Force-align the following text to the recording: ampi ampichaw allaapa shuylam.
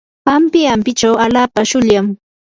ampi 0.35 0.61
ampichaw 0.73 1.15
allaapa 1.25 1.61
shuylam. 1.71 2.07